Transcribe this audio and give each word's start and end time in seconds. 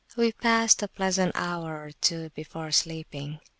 We 0.17 0.31
passed 0.31 0.81
a 0.81 0.87
pleasant 0.87 1.33
hour 1.35 1.75
or 1.79 1.91
two 1.91 2.29
before 2.31 2.71
sleeping. 2.71 3.39